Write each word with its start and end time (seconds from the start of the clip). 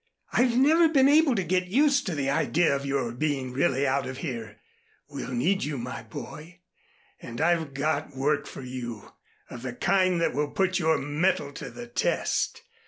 I've 0.33 0.57
never 0.57 0.89
been 0.89 1.07
able 1.07 1.35
to 1.35 1.43
get 1.43 1.67
used 1.67 2.07
to 2.07 2.15
the 2.15 2.27
idea 2.27 2.75
of 2.75 2.87
your 2.87 3.11
being 3.11 3.53
really 3.53 3.85
out 3.85 4.07
of 4.07 4.17
here. 4.17 4.59
We 5.07 5.21
need 5.27 5.63
you, 5.63 5.77
my 5.77 6.01
boy, 6.01 6.61
and 7.19 7.39
I've 7.39 7.75
got 7.75 8.15
work 8.15 8.47
for 8.47 8.63
you, 8.63 9.13
of 9.51 9.61
the 9.61 9.73
kind 9.73 10.19
that 10.19 10.33
will 10.33 10.49
put 10.49 10.79
your 10.79 10.97
mettle 10.97 11.51
to 11.53 11.69
the 11.69 11.85
test. 11.85 12.63